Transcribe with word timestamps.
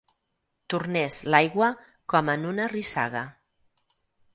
Tornés, 0.75 1.19
l'aigua, 1.35 1.69
com 2.15 2.35
en 2.37 2.51
una 2.55 2.69
rissaga. 2.77 3.27